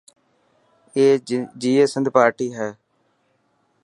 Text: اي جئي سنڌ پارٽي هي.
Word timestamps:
اي 0.95 1.05
جئي 1.61 1.73
سنڌ 1.93 2.05
پارٽي 2.15 2.47
هي. 2.57 2.69